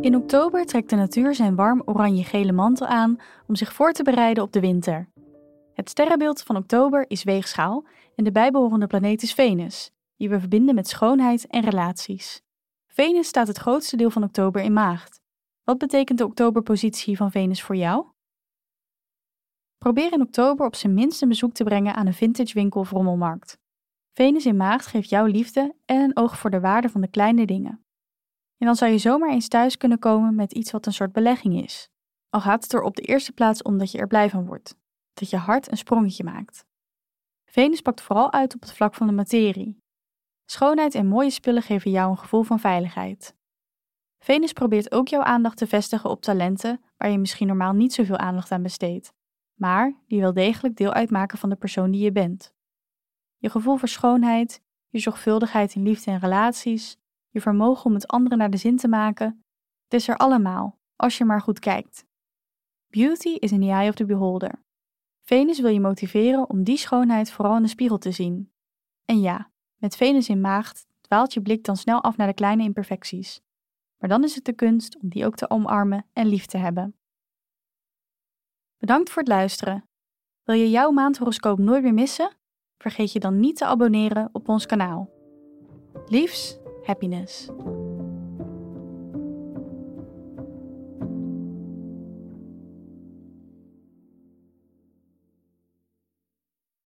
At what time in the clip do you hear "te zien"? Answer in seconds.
67.98-68.52